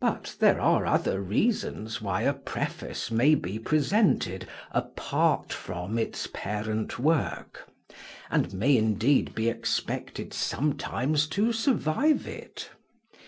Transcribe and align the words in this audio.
But 0.00 0.34
there 0.40 0.60
are 0.60 0.84
other 0.86 1.20
reasons 1.20 2.02
why 2.02 2.22
a 2.22 2.32
Preface 2.32 3.12
may 3.12 3.36
be 3.36 3.60
presented 3.60 4.48
apart 4.72 5.52
from 5.52 6.00
its 6.00 6.26
parent 6.32 6.98
work, 6.98 7.68
and 8.28 8.52
may, 8.52 8.76
indeed, 8.76 9.36
be 9.36 9.48
expected 9.48 10.34
sometimes 10.34 11.28
to 11.28 11.52
survive 11.52 12.26
it. 12.26 12.70